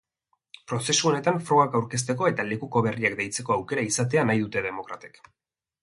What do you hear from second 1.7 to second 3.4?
aurkezteko eta lekuko berriak